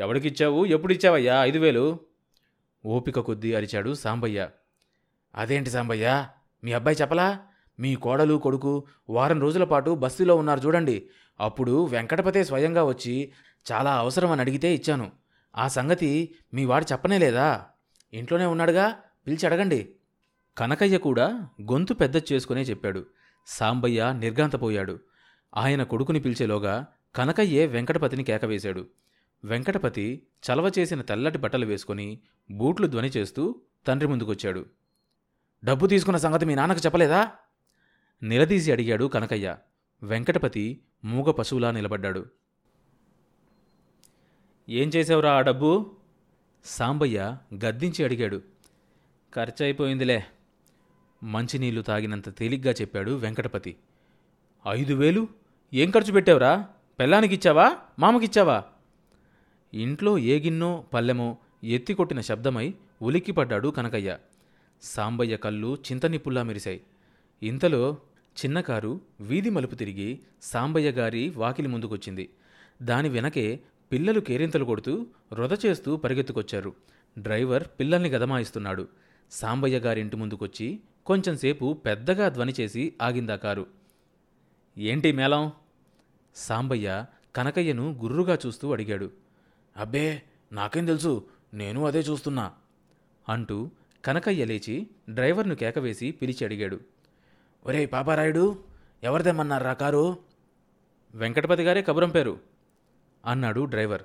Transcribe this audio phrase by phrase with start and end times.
[0.00, 0.64] ఎవడికిచ్చావు?
[0.64, 1.44] ఎప్పుడిచ్చావయ్యా?
[1.44, 2.00] ఐదు వేలు.
[2.86, 4.48] ఓపిక కొద్దీ అరిచాడు సాంబయ్య.
[5.34, 6.26] అదేంటి సాంబయ్య?
[6.64, 7.38] మీ అబ్బాయి చెప్పలా?
[7.78, 11.10] మీ కోడలు కొడుకు వారం రోజుల పాటు బస్తీలో ఉన్నారు చూడండి.
[11.40, 13.32] అప్పుడు వెంకటపతే స్వయంగా వచ్చి
[13.72, 15.12] చాలా అవసరం అని అడిగితే ఇచ్చాను.
[15.56, 17.66] ఆ సంగతి మీ వాడు చెప్పనే లేదా?
[18.12, 18.96] ఇంట్లోనే ఉన్నాడుగా?
[19.26, 19.94] పిలిచి అడగండి.
[20.58, 23.06] కనకయ్య కూడా గొంతు పెద్ద చేసుకునే చెప్పాడు.
[23.46, 25.00] సాంబయ్య నిర్గాంతపోయాడు
[25.56, 28.86] ఆయన కొడుకుని పిలిచేలోగా కనకయ్యే వెంకటపతిని కేకవేశాడు
[29.44, 32.18] వెంకటపతి చలవ చేసిన తెల్లటి బట్టలు వేసుకుని
[32.50, 34.66] బూట్లు ధ్వని చేస్తూ తండ్రి ముందుకొచ్చాడు.
[35.64, 37.32] డబ్బు తీసుకున్న సంగతి మీ నాన్నకు చెప్పలేదా?
[38.22, 39.56] నిలదీసి అడిగాడు కనకయ్య.
[40.02, 42.26] వెంకటపతి మూగ పశువులా నిలబడ్డాడు.
[44.68, 45.96] ఏం చేసావురా ఆ డబ్బు?
[46.64, 48.42] సాంబయ్య గద్దించి అడిగాడు.
[49.34, 50.24] ఖర్చయిపోయిందిలే.
[51.22, 53.76] మంచినీళ్ళు తాగినంత తేలిగ్గా చెప్పాడు వెంకటపతి.
[54.68, 55.28] ఐదు వేలు?
[55.74, 56.68] ఏం ఖర్చు పెట్టావురా?
[56.98, 57.76] పెళ్ళానికిచ్చావా?
[57.98, 58.64] మామకిచ్చావా?
[59.74, 64.18] ఇంట్లో ఏ గిన్నో పల్లెమో ఎత్తికొట్టిన శబ్దమై ఉలిక్కిపడ్డాడు కనకయ్య.
[64.82, 66.80] సాంబయ్య కళ్ళు చింతనిప్పుల్లా మెరిశాయి.
[67.42, 67.98] ఇంతలో
[68.44, 72.30] చిన్న కారు వీధి మలుపు తిరిగి సాంబయ్య గారి వాకిలి ముందుకొచ్చింది.
[72.82, 73.60] దాని వెనకే
[73.92, 76.74] పిల్లలు కేరింతలు కొడుతూ రొద చేస్తూ పరిగెత్తుకొచ్చారు.
[77.18, 78.88] డ్రైవర్ పిల్లల్ని గదమాయిస్తున్నాడు.
[79.30, 83.66] సాంబయ్య గారింటి ముందుకొచ్చి కొంచెంసేపు పెద్దగా ధ్వని చేసి ఆగిందా కారు.
[84.78, 85.52] ఏంటి మేళం?
[86.34, 87.04] సాంబయ్య
[87.36, 89.10] కనకయ్యను గుర్రుగా చూస్తూ అడిగాడు.
[89.76, 91.28] అబ్బే నాకేం తెలుసు.
[91.54, 92.52] నేను అదే చూస్తున్నా.
[93.28, 93.70] అంటూ
[94.04, 96.80] కనకయ్య లేచి డ్రైవర్ను కేకవేసి పిలిచి అడిగాడు.
[97.66, 98.64] ఒరే పాపారాయుడు
[99.02, 100.18] ఎవరిదేమన్నారా కారు?
[101.14, 102.40] వెంకటపతి గారే కబురంపారు
[103.26, 104.02] అన్నాడు డ్రైవర్.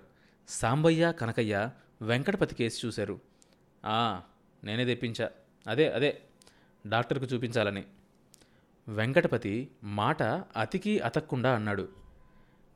[0.48, 1.70] సాంబయ్య కనకయ్య
[2.02, 3.20] వెంకటపతి కేసు చూశారు.
[3.86, 4.22] ఆ
[4.64, 5.30] నేనే తెప్పించా.
[5.68, 6.22] అదే అదే
[6.88, 7.84] డాక్టర్కు చూపించాలని.
[8.88, 10.24] వెంకటపతి మాట
[10.58, 11.90] అతికి అతక్కుండా అన్నాడు.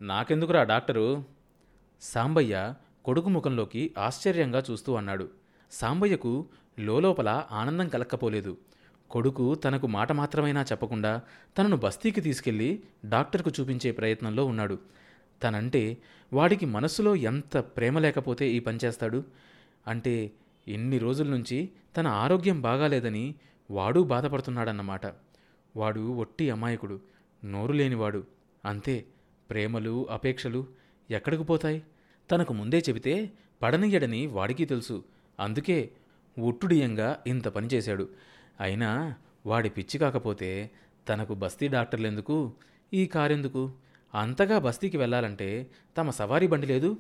[0.02, 1.39] నాకెందుకురా డాక్టరు?
[2.02, 2.74] సాంబయ్య
[3.06, 5.30] కొడుకు ముఖంలోకి ఆశ్చర్యంగా చూస్తూ అన్నాడు.
[5.72, 6.48] సాంబయ్యకు
[6.80, 8.58] లోలోపల ఆనందం కలక్కపోలేదు.
[9.10, 11.22] కొడుకు తనకు మాట మాత్రమైనా చెప్పకుండా
[11.58, 14.80] తనను బస్తీకి తీసుకెళ్ళి డాక్టర్కు చూపించే ప్రయత్నంలో ఉన్నాడు.
[15.44, 15.98] తనంటే
[16.34, 19.24] వాడికి మనస్సులో ఎంత ప్రేమ లేకపోతే ఈ పని చేస్తాడు?
[19.88, 20.32] అంటే
[20.68, 23.36] ఇన్ని రోజుల నుంచి తన ఆరోగ్యం బాగాలేదని
[23.72, 25.06] వాడు బాధపడుతున్నాడన్నమాట.
[25.76, 27.00] వాడు ఒట్టి అమాయకుడు
[27.46, 28.24] నోరు లేనివాడు.
[28.66, 29.06] అంతే
[29.50, 30.66] ప్రేమలు అపేక్షలు
[31.12, 31.84] ఎక్కడికి పోతాయి?
[32.32, 33.32] తనకు ముందే చెబితే
[33.62, 35.04] పడనియ్యడని వాడికి తెలుసు.
[35.40, 35.90] అందుకే
[36.40, 38.10] ఉట్టుడియంగా ఇంత పని చేశాడు.
[38.60, 40.72] అయినా వాడి పిచ్చి కాకపోతే
[41.10, 42.52] తనకు బస్తీ డాక్టర్లెందుకు?
[42.94, 43.72] ఈ కారెందుకు?
[44.16, 45.68] అంతగా బస్తీకి వెళ్ళాలంటే
[45.98, 46.98] తమ సవారీ బండి లేదు.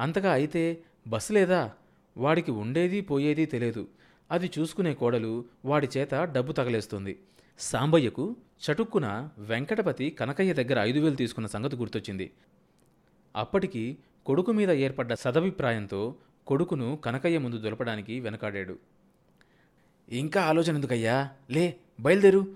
[0.00, 1.72] అంతగా అయితే బస్సు లేదా?
[2.16, 3.88] వాడికి ఉండేది పోయేది తెలియదు.
[4.30, 7.18] అది చూసుకునే కోడలు వాడి చేత డబ్బు తగలేస్తుంది.
[7.58, 12.30] సాంబయ్యకు చటుక్కున వెంకటపతి కనకయ్య దగ్గర ఐదు వేలు తీసుకున్న సంగతి గుర్తొచ్చింది.
[13.36, 16.14] అప్పటికి కొడుకు మీద ఏర్పడ్డ సదభిప్రాయంతో
[16.46, 18.78] కొడుకును కనకయ్య ముందు దులపడానికి వెనకాడాడు.
[20.08, 21.30] ఇంకా ఆలోచన ఎందుకయ్యా?
[21.50, 22.46] లే బయలుదేరు.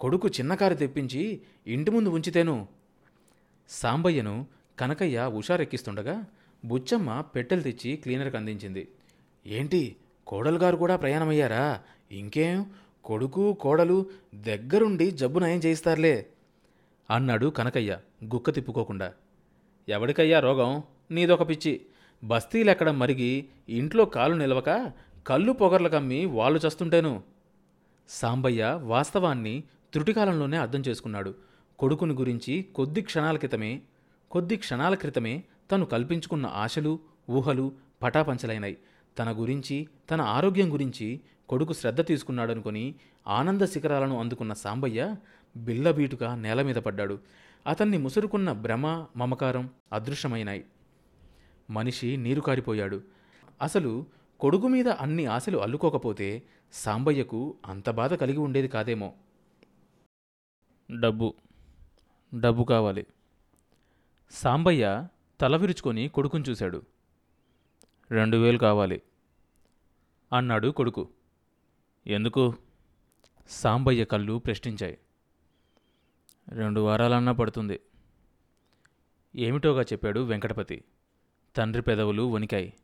[0.00, 2.68] కొడుకు చిన్న కారు తెప్పించి ఇంటి ముందు ఉంచితేను.
[3.68, 4.46] సాంబయ్యను
[4.78, 6.24] కనకయ్య హుషారెక్కిస్తుండగా
[6.64, 8.88] బుచ్చమ్మ పెట్టెలు తెచ్చి క్లీనర్కి అందించింది.
[9.46, 11.80] ఏంటి కోడలు గారు కూడా ప్రయాణమయ్యారా?
[12.12, 12.66] ఇంకేం?
[13.04, 16.26] కొడుకు కోడలు దగ్గరుండి జబ్బు నయం చేయిస్తారులే.
[17.10, 19.12] అన్నాడు కనకయ్య గుక్క తిప్పుకోకుండా.
[19.88, 20.82] ఎవడికయ్యా రోగం?
[21.10, 21.80] నీదొక పిచ్చి.
[22.24, 24.92] బస్తీలెక్కడం మరిగి ఇంట్లో కాలు నిలవక
[25.26, 27.22] కళ్ళు పొగర్లు కమ్మి వాళ్ళు చస్తుంటేను.
[28.08, 29.62] సాంబయ్య వాస్తవాన్ని
[29.92, 31.34] త్రుటికాలంలోనే అర్థం చేసుకున్నాడు.
[31.78, 33.80] కొడుకుని గురించి కొద్ది క్షణాల క్రితమే
[34.30, 36.98] కొద్ది క్షణాల క్రితమే తను కల్పించుకున్న ఆశలు
[37.30, 37.72] ఊహలు
[38.02, 38.76] పటాపంచలైనాయి
[39.18, 42.94] తన గురించి తన ఆరోగ్యం గురించి కొడుకు శ్రద్ధ తీసుకున్నాడనుకొని
[43.26, 45.14] ఆనంద శిఖరాలను అందుకున్న సాంబయ్య
[45.56, 47.18] బిల్లబీటుగా నేల మీద పడ్డాడు.
[47.66, 50.64] అతన్ని ముసురుకున్న భ్రమ మమకారం అదృశ్యమైనాయి.
[51.70, 53.02] మనిషి నీరు కారిపోయాడు.
[53.62, 54.06] అసలు
[54.40, 56.42] కొడుకు మీద అన్ని ఆశలు అల్లుకోకపోతే
[56.72, 59.12] సాంబయ్యకు అంత బాధ కలిగి ఉండేది కాదేమో.
[61.00, 61.34] డబ్బు.
[62.40, 63.06] డబ్బు కావాలి.
[64.30, 65.08] సాంబయ్య
[65.40, 66.82] తల విరుచుకొని కొడుకుని చూశాడు.
[68.10, 69.02] రెండు వేలు కావాలి.
[70.32, 71.08] అన్నాడు కొడుకు.
[72.06, 72.54] ఎందుకు?
[73.48, 74.98] సాంబయ్య కళ్ళు ప్రశ్నించాయి.
[76.48, 77.80] రెండు వారాలన్నా పడుతుంది.
[79.36, 80.84] ఏమిటోగా చెప్పాడు వెంకటపతి.
[81.56, 82.74] తండ్రి పెదవులు వణికాయి.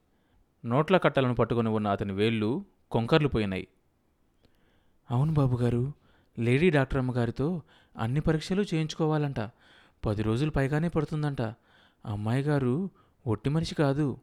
[0.64, 3.68] నోట్ల కట్టలను పట్టుకొని ఉన్న అతని వేళ్ళు కొంకర్లు పోయినాయి.
[5.10, 5.92] అవును బాబుగారు
[6.38, 7.62] లేడీ డాక్టర్ అమ్మగారితో
[7.98, 9.40] అన్ని పరీక్షలు చేయించుకోవాలంట.
[10.06, 11.42] పది రోజులు పైగానే పడుతుందంట.
[12.06, 12.90] అమ్మాయి గారు
[13.26, 14.18] ఒట్టి మనిషి కాదు.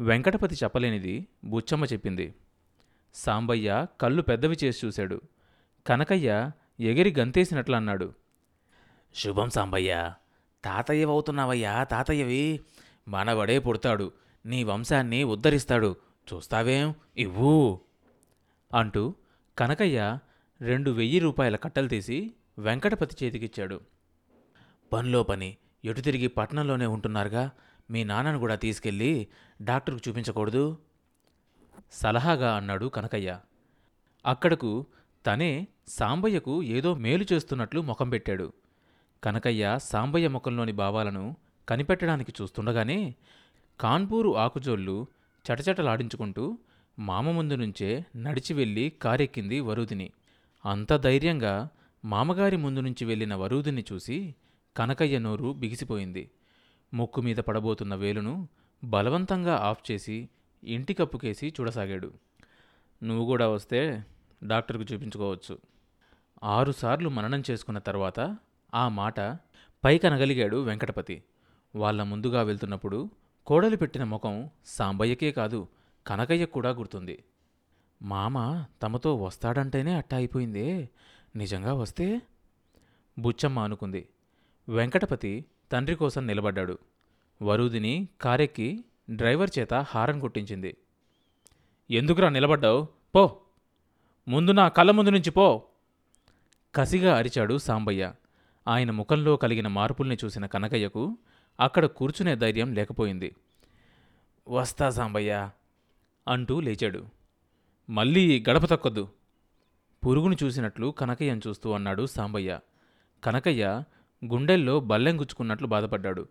[0.00, 2.34] వెంకటపతి చెప్పలేనిది బుచ్చమ్మ చెప్పింది.
[3.14, 5.20] సాంబయ్య కళ్ళు పెద్దవి చేసి చూశాడు.
[5.86, 6.50] కనకయ్య
[6.80, 8.12] ఎగిరి గంతేసినట్లు అన్నాడు.
[9.14, 10.12] శుభం సాంబయ్య.
[10.64, 12.60] తాతయ్యవవుతున్నావయ్యా తాతయ్యవి.
[13.08, 14.12] మనవడే పుడతాడు
[14.46, 15.96] నీ వంశాన్ని ఉద్ధరిస్తాడు.
[16.34, 16.94] చూస్తావేం?
[17.16, 17.80] ఇవ్వు.
[18.74, 19.14] అంటూ
[19.58, 20.18] కనకయ్య
[20.60, 23.80] రెండు వెయ్యి రూపాయల కట్టలు తీసి వెంకటపతి చేతికిచ్చాడు.
[24.92, 27.50] పనిలో పని ఎటు తిరిగి పట్నంలోనే ఉంటున్నారుగా?
[27.90, 29.28] మీ నాన్నను కూడా తీసుకెళ్ళి
[29.62, 30.78] డాక్టర్కు చూపించకూడదు?
[31.92, 33.40] సలహాగా అన్నాడు కనకయ్య.
[34.26, 34.86] అక్కడకు
[35.26, 38.52] తనే సాంబయ్యకు ఏదో మేలు చేస్తున్నట్లు ముఖం పెట్టాడు.
[39.24, 41.36] కనకయ్య సాంబయ్య ముఖంలోని భావాలను
[41.68, 43.14] కనిపెట్టడానికి చూస్తుండగానే
[43.80, 45.06] కాన్పూరు ఆకుజోళ్ళు
[45.44, 46.58] చటచటలాడించుకుంటూ
[46.98, 50.10] మామ ముందు నుంచే నడిచి వెళ్ళి కారెక్కింది వరుదిని
[50.66, 51.68] అంత ధైర్యంగా
[52.04, 54.34] మామగారి ముందు నుంచి వెళ్ళిన వరుదిని చూసి
[54.76, 56.30] కనకయ్య నోరు బిగిసిపోయింది.
[56.94, 58.48] ముక్కు మీద పడబోతున్న వేలును
[58.84, 60.28] బలవంతంగా ఆఫ్ చేసి
[60.64, 62.12] ఇంటి కప్పుకేసి చూడసాగాడు.
[63.02, 64.04] నువ్వు కూడా వస్తే
[64.44, 65.58] డాక్టర్కు చూపించుకోవచ్చు.
[66.44, 68.36] ఆరుసార్లు మననం చేసుకున్న తర్వాత
[68.74, 69.20] ఆ మాట
[69.84, 71.22] పైకనగలిగాడు వెంకటపతి.
[71.76, 73.10] వాళ్ళ ముందుగా వెళ్తున్నప్పుడు
[73.46, 75.68] కోడలు పెట్టిన ముఖం సాంబయ్యకే కాదు
[76.06, 77.24] కనకయ్య కూడా గుర్తుంది.
[78.02, 80.88] మామ తమతో వస్తాడంటేనే అట్టా అయిపోయిందే
[81.36, 82.22] నిజంగా వస్తే?
[83.18, 84.08] బుచ్చమ్మ అనుకుంది.
[84.68, 86.78] వెంకటపతి తండ్రి కోసం నిలబడ్డాడు.
[87.42, 90.76] వరూదిని కారెక్కి డ్రైవర్ చేత హారన్ కొట్టించింది.
[91.90, 92.86] ఎందుకురా నిలబడ్డావు?
[93.14, 93.40] పో.
[94.28, 95.62] ముందు నా కళ్ళ ముందు నుంచి పో.
[96.74, 98.12] కసిగా అరిచాడు సాంబయ్య.
[98.68, 101.18] ఆయన ముఖంలో కలిగిన మార్పుల్ని చూసిన కనకయ్యకు
[101.60, 103.34] అక్కడ కూర్చునే ధైర్యం లేకపోయింది.
[104.48, 105.50] వస్తా సాంబయ్య
[106.28, 107.06] అంటూ లేచాడు.
[107.90, 109.08] మళ్ళీ గడప తక్కొద్దు.
[110.06, 112.60] పురుగును చూసినట్లు కనకయ్యను చూస్తూ అన్నాడు సాంబయ్య.
[113.24, 113.82] కనకయ్య
[114.24, 116.28] గుండెల్లో బల్లెం గుచ్చుకున్నట్లు బాధపడ్డాడు.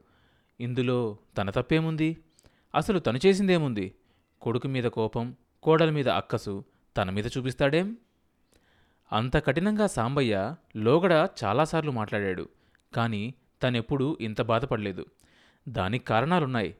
[0.59, 2.17] ఇందులో తన తప్పేముంది?
[2.75, 3.95] అసలు తను చేసిందేముంది?
[4.41, 6.63] కొడుకు మీద కోపం కోడల మీద అక్కసు
[6.97, 7.97] తన మీద చూపిస్తాడేం?
[9.11, 12.49] అంత కఠినంగా సాంబయ్య లోగడ చాలాసార్లు మాట్లాడాడు
[12.95, 13.33] కానీ
[13.63, 15.05] తనెప్పుడూ ఇంత బాధపడలేదు.
[15.67, 16.75] దానికి కారణాలున్నాయి.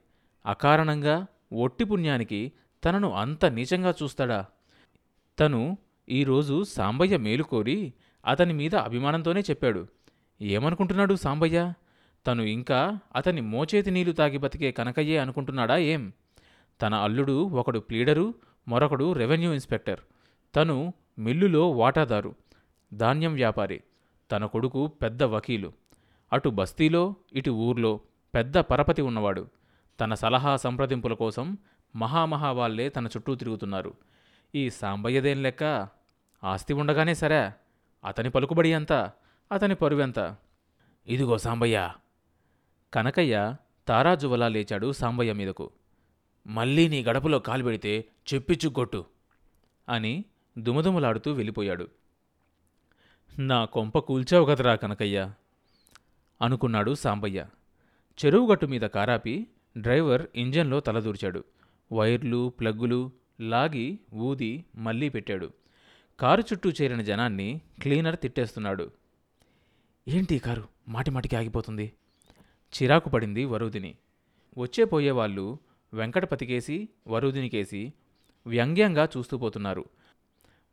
[0.45, 2.51] అకారణంగా ఒట్టి పుణ్యానికి
[2.85, 4.45] తనను అంత నీచంగా చూస్తాడా?
[5.39, 5.77] తను
[6.09, 7.93] ఈరోజు సాంబయ్య మేలు కోరి
[8.25, 9.87] అతని మీద అభిమానంతోనే చెప్పాడు.
[10.41, 11.73] ఏమనుకుంటున్నాడు సాంబయ్య?
[12.27, 16.13] తను ఇంకా అతని మోచేతి నీళ్ళు తాగి బతికే కనకయ్యే అనుకుంటున్నాడా ఏం?
[16.81, 18.33] తన అల్లుడు ఒకడు ప్లీడరు
[18.67, 19.99] మరొకడు రెవెన్యూ ఇన్స్పెక్టర్.
[20.55, 22.35] తను మిల్లులో వాటాదారు
[22.93, 23.83] ధాన్యం వ్యాపారి.
[24.31, 25.73] తన కొడుకు పెద్ద వకీలు.
[26.33, 27.99] అటు బస్తీలో ఇటు ఊర్లో
[28.37, 29.47] పెద్ద పరపతి ఉన్నవాడు.
[29.99, 31.57] తన సలహా సంప్రదింపుల కోసం
[31.95, 33.93] మహామహా వాళ్ళే తన చుట్టూ తిరుగుతున్నారు.
[34.55, 35.87] ఈ సాంబయ్యదేం లెక్క?
[36.43, 37.51] ఆస్తి ఉండగానే సరే.
[38.05, 38.93] అతని పలుకుబడి ఎంత?
[39.51, 40.35] అతని పరువెంత
[41.07, 41.91] ఇదిగో సాంబయ్య.
[42.93, 43.55] కనకయ్య
[43.87, 45.71] తారాజువలా లేచాడు సాంబయ్య మీదకు.
[46.47, 49.05] మళ్ళీ నీ గడపలో కాలు పెడితే చెప్పిచ్చుకొట్టు
[49.89, 50.25] అని
[50.57, 51.87] దుమదుమలాడుతూ వెళ్ళిపోయాడు.
[53.39, 55.31] నా కొంప కూల్చావు కదరా కనకయ్య
[56.41, 57.45] అనుకున్నాడు సాంబయ్య.
[58.25, 59.47] చెరువుగట్టు మీద కారాపి
[59.77, 61.43] డ్రైవర్ ఇంజన్లో తలదూర్చాడు.
[61.93, 63.11] వైర్లు ప్లగ్గులు
[63.41, 65.53] లాగి ఊది మళ్ళీ పెట్టాడు.
[66.19, 68.91] కారు చుట్టూ చేరిన జనాన్ని క్లీనర్ తిట్టేస్తున్నాడు.
[70.07, 70.63] ఏంటి కారు?
[70.87, 71.93] మాటిమాటికి ఆగిపోతుంది.
[72.73, 73.95] చిరాకు పడింది వరూదిని.
[74.57, 75.57] వచ్చే పోయేవాళ్ళు
[75.93, 77.93] వెంకటపతికేసి వరుదినికేసి
[78.47, 79.85] వ్యంగ్యంగా చూస్తూ పోతున్నారు.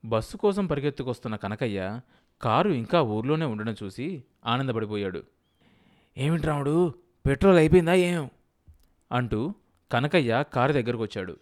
[0.05, 2.00] బస్సు కోసం పరిగెత్తుకొస్తున్న కనకయ్య
[2.43, 5.23] కారు ఇంకా ఊర్లోనే ఉండడం చూసి ఆనందపడిపోయాడు.
[6.19, 8.25] ఏమిటి రాముడు పెట్రోల్ అయిపోయిందా ఏం?
[9.11, 9.41] అంటూ
[9.91, 11.35] కనకయ్య కారు దగ్గరకు వచ్చాడు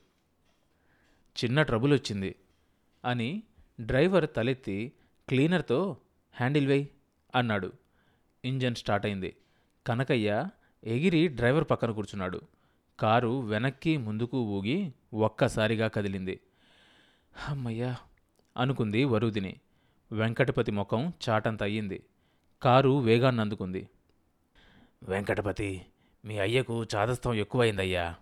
[1.37, 2.31] చిన్న ట్రబుల్ వచ్చింది
[3.05, 3.29] అని
[3.81, 4.77] డ్రైవర్ తలెత్తి
[5.29, 5.79] క్లీనర్తో
[6.35, 6.87] హ్యాండిల్ వేయ్
[7.35, 7.73] అన్నాడు.
[8.45, 9.31] ఇంజన్ స్టార్ట్ అయింది
[9.87, 10.31] కనకయ్య
[10.85, 12.41] ఎగిరి డ్రైవర్ పక్కన కూర్చున్నాడు.
[12.99, 14.77] కారు వెనక్కి ముందుకు ఊగి
[15.15, 16.37] ఒక్కసారిగా కదిలింది.
[17.49, 17.97] అమ్మయ్యా!
[18.57, 19.53] అనుకుంది వరుదిని.
[20.11, 21.99] వెంకటపతి ముఖం చాటంత అయ్యింది
[22.63, 23.83] కారు వేగాన్ని అందుకుంది
[25.09, 25.83] వెంకటపతి
[26.25, 28.15] మీ అయ్యకు చాదస్తం ఎక్కువైందయ్యా.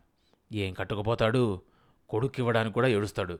[0.52, 1.62] ఏం కట్టుకుపోతాడు?
[2.08, 3.38] కొడుక్కివ్వడానికి కూడా ఏడుస్తాడు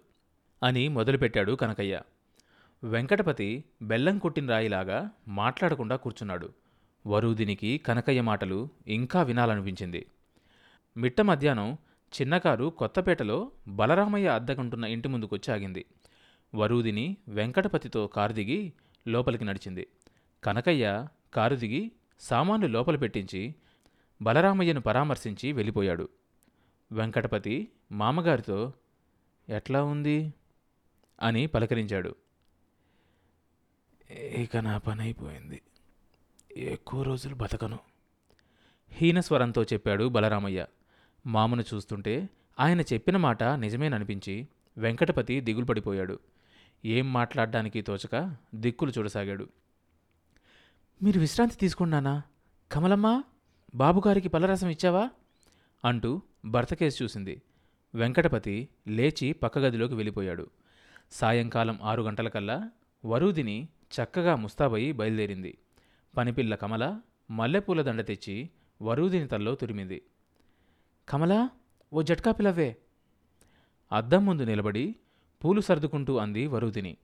[0.63, 2.01] అని మొదలుపెట్టాడు కనకయ్య.
[2.85, 6.53] వెంకటపతి బెల్లం కొట్టిన రాయిలాగా మాట్లాడకుండా కూర్చున్నాడు.
[7.07, 10.07] వరూదినికి కనకయ్య మాటలు ఇంకా వినాలనిపించింది.
[10.97, 11.79] మిట్ట మధ్యాహ్నం
[12.21, 15.85] చిన్నకారు కొత్తపేటలో బలరామయ్య అద్దెకుంటున్న ఇంటి ముందుకొచ్చి ఆగింది.
[16.55, 18.73] వరూదిని వెంకటపతితో కారు దిగి
[19.09, 19.87] లోపలికి నడిచింది.
[20.45, 23.55] కనకయ్య కారు దిగి సామాన్లు లోపల పెట్టించి
[24.23, 26.09] బలరామయ్యను పరామర్శించి వెళ్ళిపోయాడు.
[26.93, 28.73] వెంకటపతి మామగారితో
[29.49, 30.35] ఎట్లా ఉంది?
[31.23, 32.15] అని పలకరించాడు.
[34.17, 35.63] ఇక నా పని అయిపోయింది
[36.57, 37.79] ఎక్కువ రోజులు బతకను.
[38.93, 40.67] హీనస్వరంతో చెప్పాడు బలరామయ్య.
[41.27, 42.29] మామను చూస్తుంటే
[42.61, 44.49] ఆయన చెప్పిన మాట నిజమేననిపించి
[44.79, 46.19] వెంకటపతి దిగులు పడిపోయాడు
[46.85, 49.49] ఏం మాట్లాడడానికి తోచక దిక్కులు చూడసాగాడు.
[51.03, 52.23] మీరు విశ్రాంతి తీసుకున్నానా
[52.73, 53.23] కమలమ్మ
[53.75, 55.11] బాబుగారికి పలరసం ఇచ్చావా?
[55.85, 57.43] అంటూ భర్త కేసు చూసింది.
[57.95, 60.51] వెంకటపతి లేచి పక్క గదిలోకి వెళ్ళిపోయాడు.
[61.13, 62.71] సాయంకాలం ఆరు గంటలకల్లా
[63.05, 65.59] వరూదిని చక్కగా ముస్తాబయి బయలుదేరింది.
[66.17, 68.51] పనిపిల్ల కమల మల్లెపూల దండ తెచ్చి
[68.83, 70.03] వరూదిని తల్లో తురిమింది.
[71.09, 71.51] కమలా
[71.93, 72.77] ఓ జట్కా పిలవే
[73.93, 74.97] అద్దం ముందు నిలబడి
[75.45, 76.97] పూలు సర్దుకుంటూ అంది వరూదిని.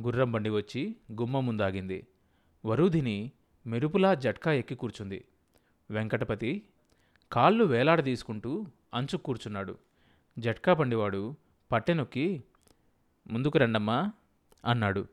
[0.00, 2.06] గుర్రం బండి వచ్చి గుమ్మం ముందాగింది.
[2.64, 3.32] వరూధిని
[3.66, 5.24] మెరుపులా జట్కా ఎక్కి కూర్చుంది.
[5.90, 6.62] వెంకటపతి
[7.32, 9.78] కాళ్ళు వేలాడదీసుకుంటూ అంచు కూర్చున్నాడు.
[10.38, 11.34] జట్కా బండివాడు
[11.72, 12.42] పట్టెనొక్కి
[13.30, 14.12] ముందుకు రండమ్మా
[14.64, 15.06] అన్నాడు.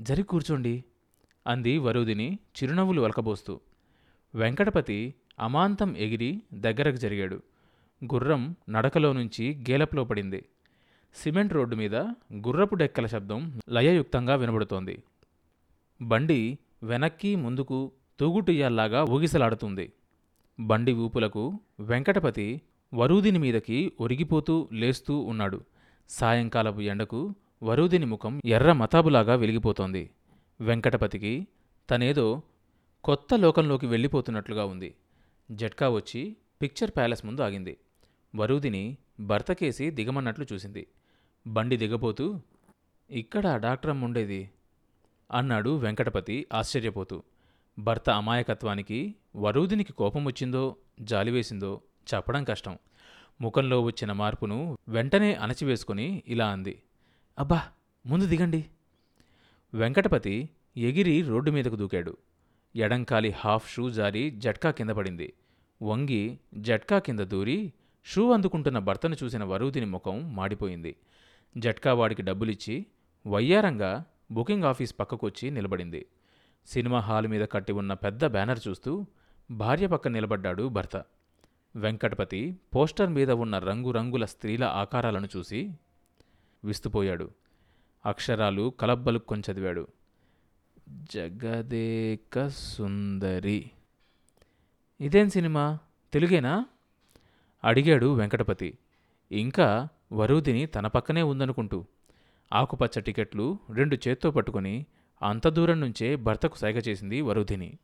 [0.00, 0.84] జరి కూర్చోండి
[1.46, 3.60] అంది వరూదిని చిరునవ్వులు వలకబోస్తూ.
[4.34, 7.42] వెంకటపతి అమాంతం ఎగిరి దగ్గరకు జరిగాడు.
[8.04, 10.44] గుర్రం నడకలో నుంచి గేలప్లో పడింది.
[11.14, 11.94] సిమెంట్ రోడ్డు మీద
[12.32, 15.02] గుర్రపు డెక్కల శబ్దం లయయుక్తంగా వినబడుతోంది.
[16.02, 19.92] బండి వెనక్కి ముందుకు తూగుటుయ్యాల్లాగా ఊగిసలాడుతుంది.
[20.60, 22.62] బండి ఊపులకు వెంకటపతి
[22.94, 25.60] వరూదిని మీదకి ఒరిగిపోతూ లేస్తూ ఉన్నాడు.
[26.08, 30.10] సాయంకాలపు ఎండకు వరూదిని ముఖం ఎర్ర మతాబులాగా వెలిగిపోతోంది.
[30.60, 31.46] వెంకటపతికి
[31.90, 32.42] తనేదో
[33.04, 34.94] కొత్త లోకంలోకి వెళ్ళిపోతున్నట్లుగా ఉంది.
[35.50, 37.76] జట్కా వచ్చి పిక్చర్ ప్యాలెస్ ముందు ఆగింది.
[38.36, 40.86] వరూదిని భర్తకేసి దిగమన్నట్లు చూసింది.
[41.46, 42.40] బండి దిగబోతూ
[43.10, 44.50] ఇక్కడ డాక్టరమ్మ ఉండేది
[45.32, 47.22] అన్నాడు వెంకటపతి ఆశ్చర్యపోతూ.
[47.78, 51.80] భర్త అమాయకత్వానికి వరూదినికి కోపం వచ్చిందో జాలివేసిందో
[52.14, 52.78] చెప్పడం కష్టం.
[53.40, 56.82] ముఖంలో వచ్చిన మార్పును వెంటనే అణచివేసుకుని ఇలా అంది.
[57.38, 57.62] అబ్బా
[58.06, 58.64] ముందు దిగండి.
[59.74, 62.16] వెంకటపతి ఎగిరి రోడ్డు మీదకు దూకాడు.
[62.76, 65.34] ఎడంకాలి హాఫ్ షూ జారి జట్కా కింద పడింది.
[65.82, 67.72] వంగి జట్కా కింద దూరి
[68.04, 70.96] షూ అందుకుంటున్న భర్తను చూసిన వరుదిని ముఖం మాడిపోయింది.
[71.56, 72.86] జట్కా వాడికి డబ్బులిచ్చి
[73.26, 76.06] వయ్యారంగా బుకింగ్ ఆఫీస్ పక్కకొచ్చి నిలబడింది.
[76.66, 79.06] సినిమా హాల్ మీద కట్టి ఉన్న పెద్ద బ్యానర్ చూస్తూ
[79.50, 81.04] భార్య పక్క నిలబడ్డాడు భర్త.
[81.76, 85.70] వెంకటపతి పోస్టర్ మీద ఉన్న రంగురంగుల స్త్రీల ఆకారాలను చూసి
[86.64, 87.30] విస్తుపోయాడు.
[88.06, 89.88] అక్షరాలు కలబ్బలుక్కొని చదివాడు.
[90.88, 93.70] జగదేక సుందరి.
[95.00, 95.78] ఇదేం సినిమా?
[96.12, 96.66] తెలుగేనా?
[97.64, 98.78] అడిగాడు వెంకటపతి.
[99.32, 101.84] ఇంకా వరూదిని తన పక్కనే ఉందనుకుంటూ
[102.52, 104.86] ఆకుపచ్చ టికెట్లు రెండు చేత్తో పట్టుకుని
[105.22, 107.78] అంత దూరం నుంచే భర్తకు సైగ చేసింది వరుధిని.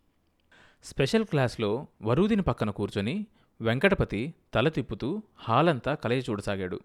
[0.85, 3.26] స్పెషల్ క్లాస్లో వరూదిని పక్కన కూర్చొని
[3.61, 6.81] వెంకటపతి తల తిప్పుతూ హాలంతా కలయి చూడసాగాడు.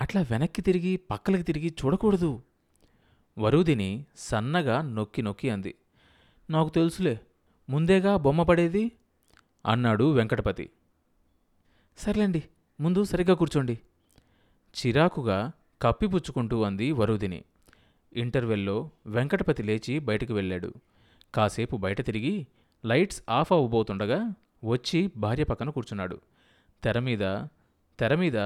[0.00, 2.42] అట్లా వెనక్కి తిరిగి పక్కలకి తిరిగి చూడకూడదు.
[3.38, 5.74] వరూదిని సన్నగా నొక్కి నొక్కి అంది.
[6.50, 7.20] నాకు తెలుసులే
[7.70, 8.92] ముందేగా బొమ్మ పడేది?
[9.66, 10.70] అన్నాడు వెంకటపతి.
[11.98, 12.42] సర్లేండి
[12.80, 13.78] ముందు సరిగ్గా కూర్చోండి.
[14.78, 17.44] చిరాకుగా కప్పిపుచ్చుకుంటూ అంది వరూదిని.
[18.12, 20.74] ఇంటర్వెల్లో వెంకటపతి లేచి బయటకు వెళ్ళాడు.
[21.34, 22.46] కాసేపు బయట తిరిగి
[22.84, 26.20] లైట్స్ ఆఫ్ అవ్వబోతుండగా వచ్చి భార్య పక్కన కూర్చున్నాడు.
[26.84, 27.24] తెర మీద
[27.98, 28.38] తెర మీద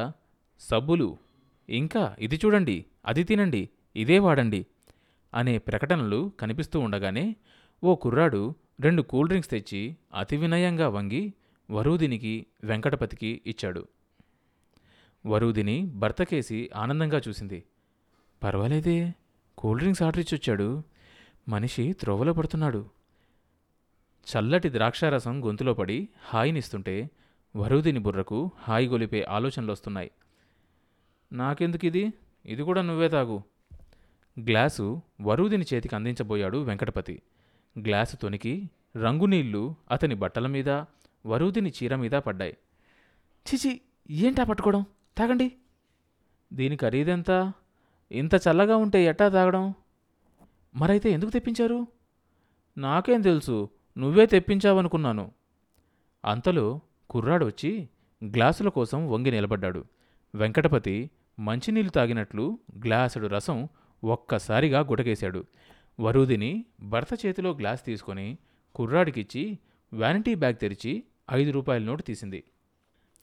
[0.61, 1.17] సబ్బులు
[1.69, 4.67] ఇంకా ఇది చూడండి అది తినండి ఇదే వాడండి
[5.35, 7.37] అనే ప్రకటనలు కనిపిస్తూ ఉండగానే
[7.85, 11.33] ఓ కుర్రాడు రెండు కూల్ డ్రింక్స్ తెచ్చి అతి వినయంగా వంగి
[11.71, 13.83] వరూదినికి వెంకటపతికి ఇచ్చాడు.
[15.26, 17.64] వరూదిని భర్తకేసి ఆనందంగా చూసింది.
[18.43, 19.14] పర్వాలేదే
[19.59, 20.83] కూల్ డ్రింక్స్ ఆర్డర్ ఇచ్చొచ్చాడు.
[21.49, 22.91] మనిషి త్రోవలో పడుతున్నాడు.
[24.26, 27.11] చల్లటి ద్రాక్షారసం గొంతులో పడి హాయినిస్తుంటే
[27.57, 30.11] వరూదిని బుర్రకు హాయి గొలిపే ఆలోచనలు వస్తున్నాయి
[31.33, 32.12] నాకెందుకు ఇది
[32.47, 33.43] ఇది కూడా నువ్వే తాగు.
[34.41, 37.23] గ్లాసు వరూదిని చేతికి అందించబోయాడు వెంకటపతి.
[37.79, 40.69] గ్లాసు తొనికి రంగునీళ్ళు అతని బట్టల మీద
[41.26, 42.57] వరూదిని చీర మీద పడ్డాయి.
[43.49, 44.85] చిచి ఏంటా పట్టుకోవడం?
[45.19, 45.52] తాగండి.
[46.52, 47.52] దీని ఖరీదెంత?
[48.12, 49.75] ఇంత చల్లగా ఉంటే ఎట్టా తాగడం?
[50.75, 51.87] మరైతే ఎందుకు తెప్పించారు?
[52.78, 55.33] నాకేం తెలుసు నువ్వే తెప్పించావనుకున్నాను.
[56.25, 57.88] అంతలో కుర్రాడు వచ్చి
[58.25, 59.85] గ్లాసుల కోసం వంగి నిలబడ్డాడు.
[60.35, 63.69] వెంకటపతి మంచినీళ్ళు తాగినట్లు గ్లాసుడు రసం
[64.04, 65.45] ఒక్కసారిగా గుటకేశాడు.
[66.00, 68.38] వరూదిని భర్త చేతిలో గ్లాస్ తీసుకొని
[68.75, 69.59] కుర్రాడికిచ్చి
[69.92, 72.45] వ్యానిటీ బ్యాగ్ తెరిచి ఐదు రూపాయల నోటు తీసింది.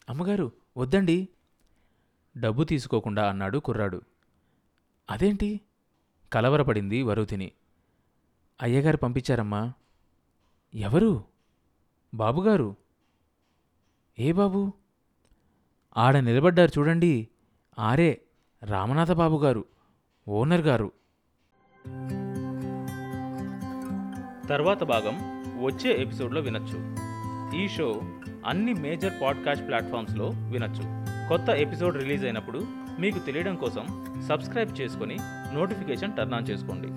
[0.10, 1.28] అమ్మగారు వద్దండి.
[2.38, 4.02] డబ్బు తీసుకోకుండా అన్నాడు కుర్రాడు.
[5.10, 5.62] అదేంటి?
[6.34, 7.52] కలవరపడింది వరుతిని
[8.62, 9.74] అయ్యగారు పంపించారమ్మా.
[10.76, 11.24] ఎవరు?
[12.14, 12.76] బాబుగారు?
[14.20, 14.74] ఏ బాబు?
[15.98, 17.28] ఆడ నిలబడ్డారు చూడండి.
[17.80, 18.22] ఆరే
[18.64, 19.66] రామనాథ బాబు గారు
[20.28, 20.92] ఓనర్ గారు.
[24.50, 26.96] తర్వాత భాగం వచ్చే ఎపిసోడ్లో వినొచ్చు.
[27.58, 28.02] ఈ షో
[28.46, 30.99] అన్ని మేజర్ పాడ్కాస్ట్ ప్లాట్ఫామ్స్లో వినొచ్చు.
[31.30, 32.60] కొత్త ఎపిసోడ్ రిలీజ్ అయినప్పుడు
[33.02, 33.86] మీకు తెలియడం కోసం
[34.30, 35.18] సబ్స్క్రైబ్ చేసుకొని
[35.58, 36.90] నోటిఫికేషన్ టర్న్ ఆన్ చేసుకోండి.